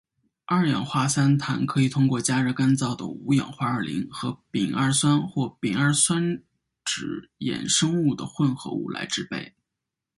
[0.47, 6.41] 二氧化三碳可以通过加热干燥的五氧化二磷和丙二酸或丙二酸
[6.83, 9.53] 酯衍生物的混合物来制备。